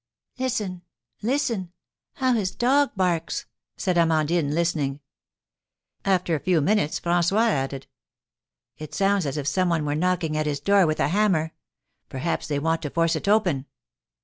"Listen, 0.39 0.81
listen, 1.21 1.73
how 2.13 2.33
his 2.33 2.55
dog 2.55 2.89
barks!" 2.95 3.45
said 3.77 3.99
Amandine, 3.99 4.49
listening. 4.49 4.99
After 6.03 6.33
a 6.33 6.39
few 6.39 6.59
minutes, 6.59 6.99
François 6.99 7.47
added: 7.49 7.85
"It 8.79 8.95
sounds 8.95 9.27
as 9.27 9.37
if 9.37 9.45
some 9.45 9.69
one 9.69 9.85
were 9.85 9.93
knocking 9.93 10.35
at 10.35 10.47
his 10.47 10.59
door 10.59 10.87
with 10.87 10.99
a 10.99 11.09
hammer. 11.09 11.53
Perhaps 12.09 12.47
they 12.47 12.57
want 12.57 12.81
to 12.81 12.89
force 12.89 13.15
it 13.15 13.27
open!" 13.27 13.67